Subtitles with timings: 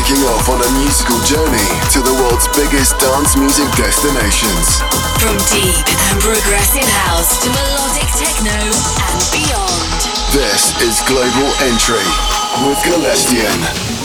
[0.00, 4.80] Taking off on a musical journey to the world's biggest dance music destinations.
[5.20, 5.76] From deep
[6.08, 10.00] and progressive house to melodic techno and beyond.
[10.32, 12.00] This is Global Entry
[12.66, 14.00] with Galestian.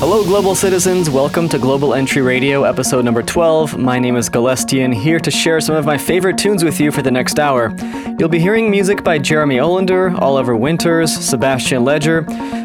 [0.00, 1.08] Hello, global citizens.
[1.08, 3.78] Welcome to Global Entry Radio, episode number 12.
[3.78, 7.00] My name is Galestian, here to share some of my favorite tunes with you for
[7.00, 7.74] the next hour.
[8.18, 12.24] You'll be hearing music by Jeremy Olander, Oliver Winters, Sebastien Leger,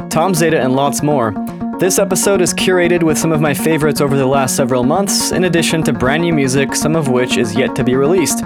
[0.09, 1.33] Tom Zeta, and lots more.
[1.77, 5.43] This episode is curated with some of my favorites over the last several months, in
[5.43, 8.45] addition to brand new music, some of which is yet to be released.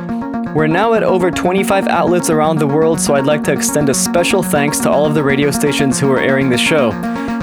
[0.55, 3.93] We're now at over 25 outlets around the world, so I'd like to extend a
[3.93, 6.91] special thanks to all of the radio stations who are airing the show.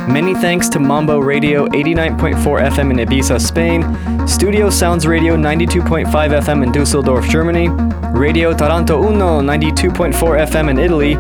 [0.08, 6.64] Many thanks to Mambo Radio 89.4 FM in Ibiza, Spain, Studio Sounds Radio 92.5 FM
[6.64, 7.68] in Dusseldorf, Germany,
[8.10, 10.12] Radio Taranto Uno 92.4
[10.48, 11.14] FM in Italy,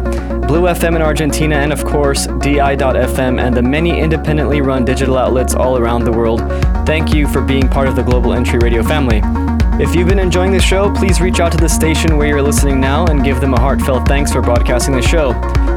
[0.46, 5.56] Blue FM in Argentina, and of course, DI.FM and the many independently run digital outlets
[5.56, 6.40] all around the world.
[6.86, 9.22] Thank you for being part of the Global Entry Radio family.
[9.82, 12.80] If you've been enjoying the show, please reach out to the station where you're listening
[12.80, 15.32] now and give them a heartfelt thanks for broadcasting the show.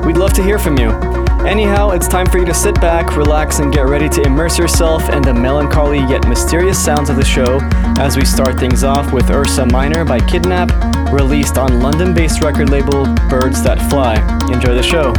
[0.05, 1.28] We'd love to hear from you.
[1.45, 5.09] Anyhow, it's time for you to sit back, relax, and get ready to immerse yourself
[5.09, 7.59] in the melancholy yet mysterious sounds of the show
[7.97, 10.69] as we start things off with Ursa Minor by Kidnap,
[11.11, 14.15] released on London based record label Birds That Fly.
[14.53, 15.13] Enjoy the show.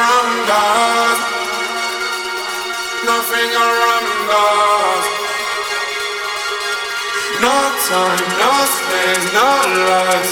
[0.00, 1.18] around us.
[3.04, 5.04] Nothing around us.
[7.44, 7.56] No
[7.88, 9.48] time, no space, no
[9.88, 10.30] lies.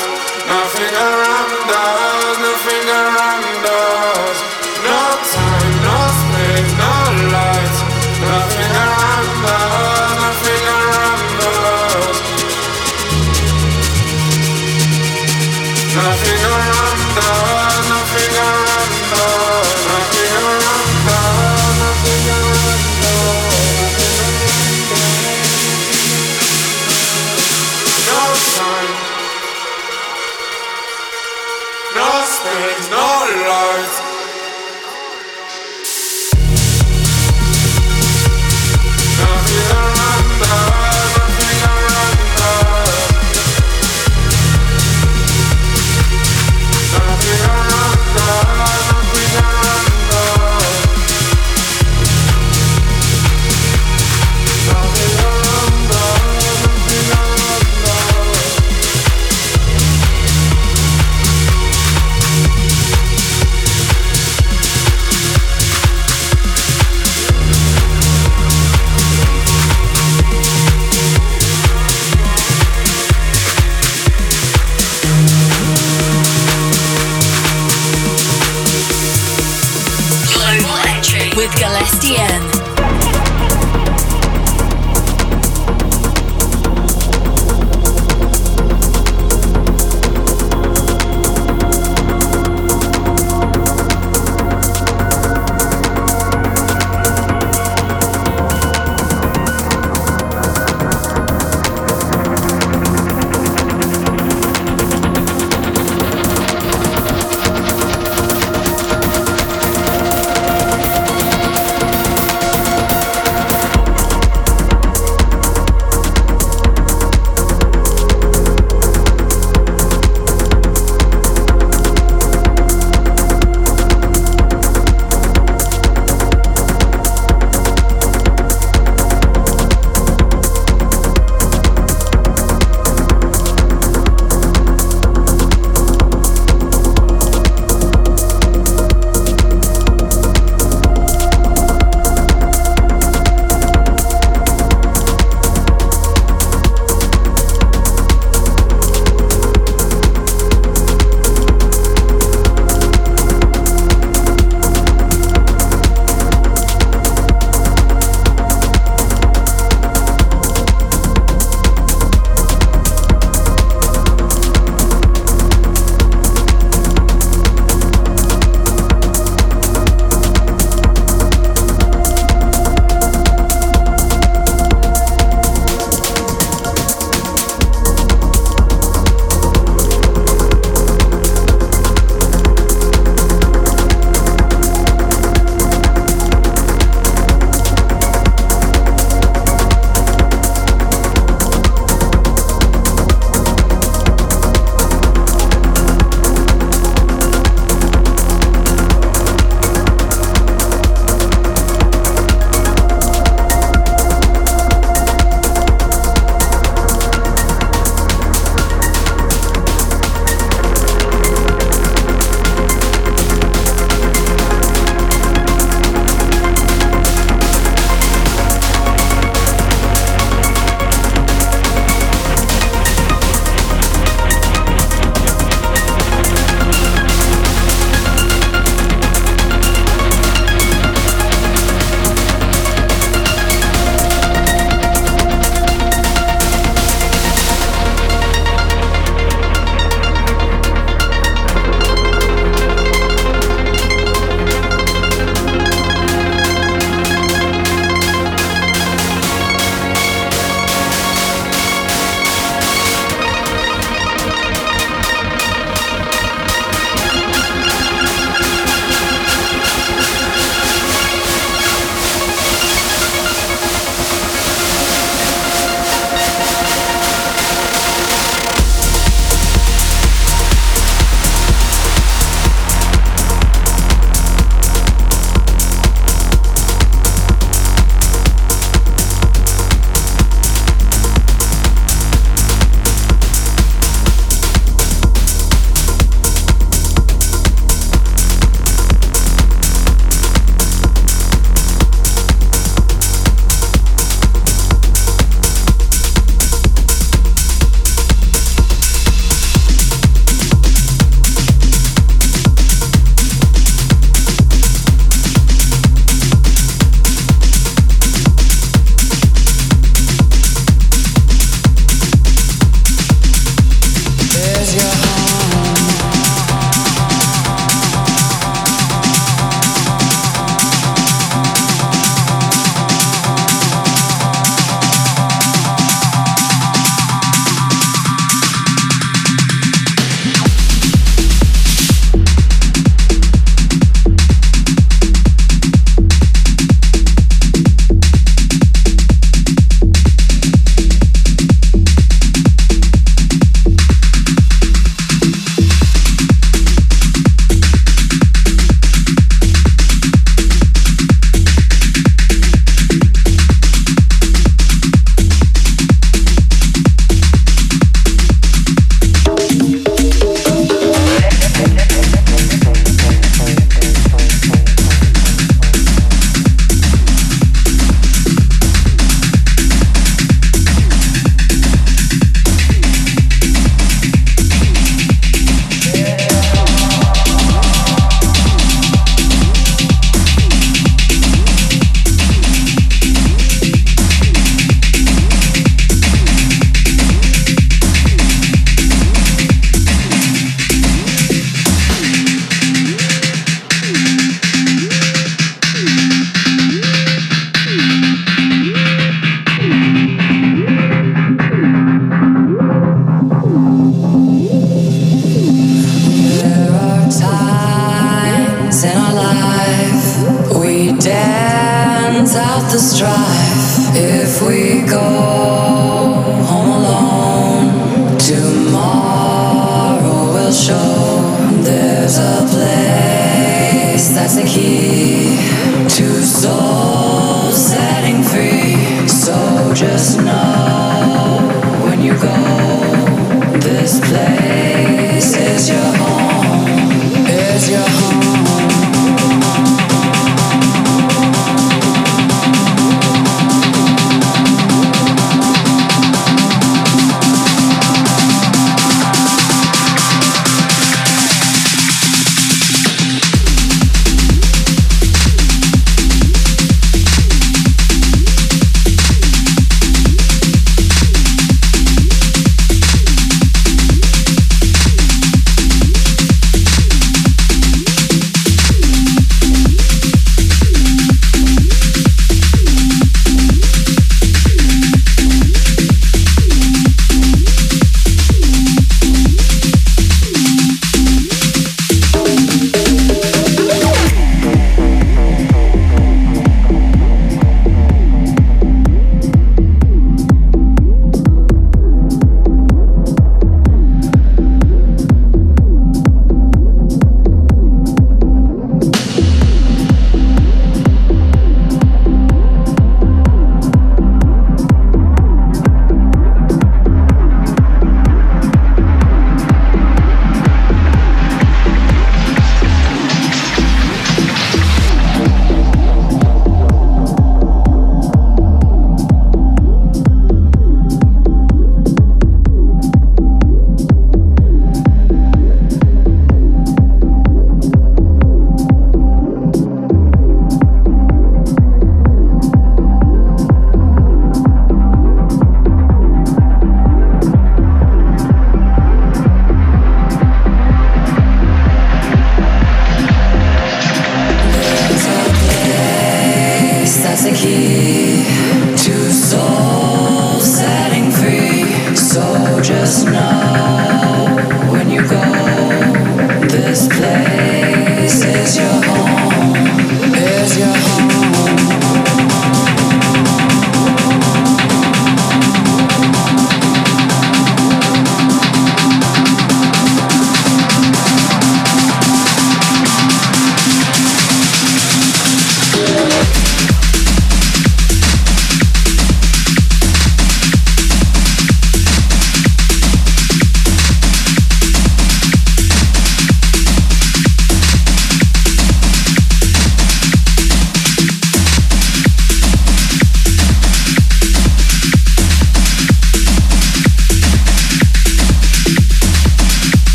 [0.52, 2.36] Nothing around us.
[2.46, 3.47] Nothing around.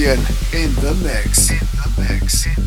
[0.00, 1.50] Galestian in the mix.
[1.50, 2.59] In the mix.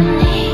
[0.00, 0.49] 你。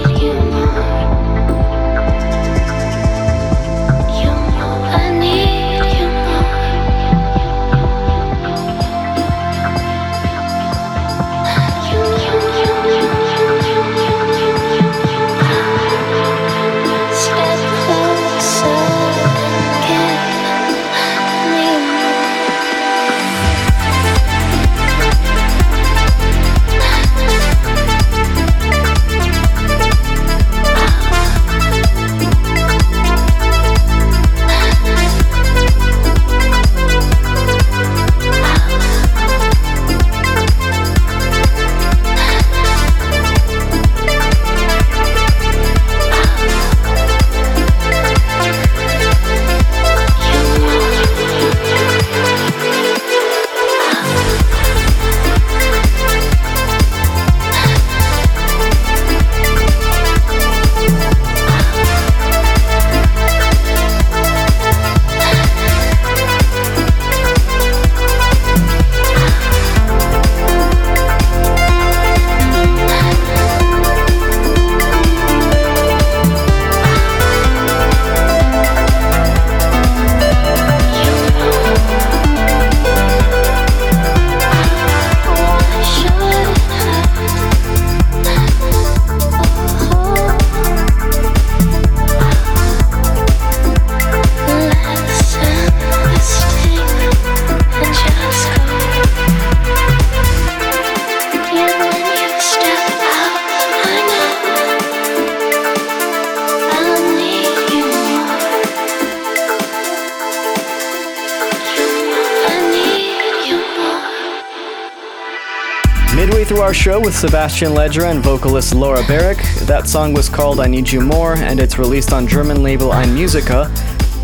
[116.55, 119.39] Our show with Sebastien Leger and vocalist Laura Barrick.
[119.67, 123.69] That song was called I Need You More, and it's released on German label Einmusika,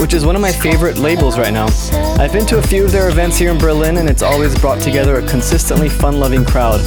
[0.01, 1.69] which is one of my favorite labels right now.
[2.19, 4.81] I've been to a few of their events here in Berlin, and it's always brought
[4.81, 6.81] together a consistently fun loving crowd.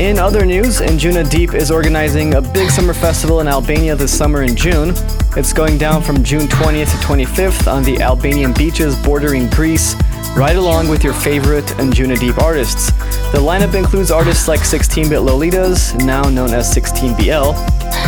[0.00, 4.42] In other news, Anjuna Deep is organizing a big summer festival in Albania this summer
[4.42, 4.94] in June.
[5.36, 9.94] It's going down from June 20th to 25th on the Albanian beaches bordering Greece,
[10.36, 12.90] right along with your favorite Anjuna Deep artists.
[13.32, 17.54] The lineup includes artists like 16-bit Lolitas, now known as 16BL,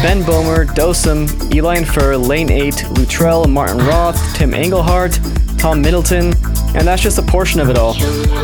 [0.02, 5.18] Ben Böhmer, Dosem, Eli Fur, Lane 8, Luttrell, Martin Roth, Tim Engelhardt,
[5.58, 6.32] Tom Middleton,
[6.74, 7.94] and that's just a portion of it all.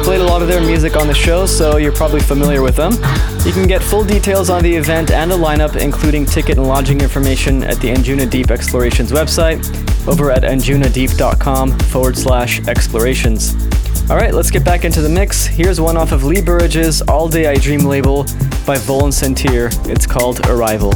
[0.04, 2.92] Played a lot of their music on the show, so you're probably familiar with them.
[3.46, 7.00] You can get full details on the event and the lineup, including ticket and lodging
[7.00, 9.58] information at the Anjuna Deep Explorations website
[10.06, 13.54] over at anjunadeep.com forward slash explorations.
[14.10, 15.44] All right, let's get back into the mix.
[15.44, 18.24] Here's one off of Lee Burridge's All Day I Dream label
[18.66, 19.68] by Volen Sentir.
[19.88, 20.94] It's called Arrival.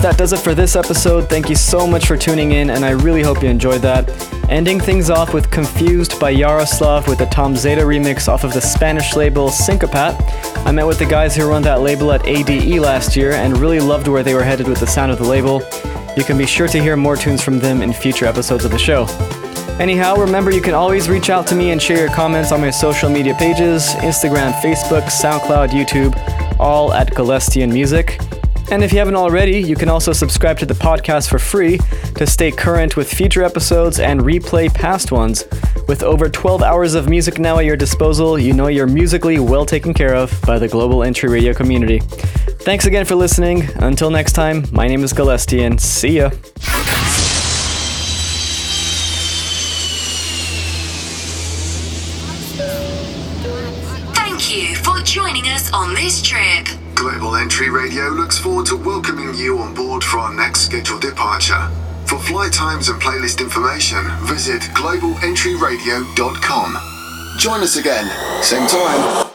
[0.00, 1.28] That does it for this episode.
[1.28, 4.08] Thank you so much for tuning in, and I really hope you enjoyed that.
[4.48, 8.60] Ending things off with Confused by Yarosslav with a Tom Zeta remix off of the
[8.60, 10.14] Spanish label Sincopat.
[10.64, 13.80] I met with the guys who run that label at ADE last year and really
[13.80, 15.62] loved where they were headed with the sound of the label.
[16.16, 18.78] You can be sure to hear more tunes from them in future episodes of the
[18.78, 19.04] show.
[19.80, 22.70] Anyhow, remember you can always reach out to me and share your comments on my
[22.70, 26.16] social media pages Instagram, Facebook, SoundCloud, YouTube,
[26.60, 28.20] all at Galestian Music.
[28.70, 31.78] And if you haven't already, you can also subscribe to the podcast for free
[32.16, 35.44] to stay current with future episodes and replay past ones.
[35.88, 39.64] With over 12 hours of music now at your disposal, you know you're musically well
[39.64, 42.00] taken care of by the Global Entry Radio community.
[42.60, 43.66] Thanks again for listening.
[43.76, 45.80] Until next time, my name is Galestian.
[45.80, 46.30] See ya.
[65.78, 67.38] globalentryradio.com.
[67.38, 68.08] Join us again,
[68.42, 69.27] same time.